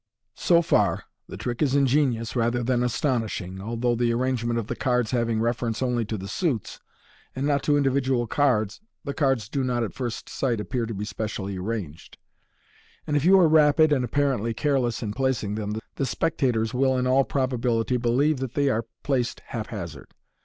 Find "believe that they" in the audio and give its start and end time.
17.97-18.69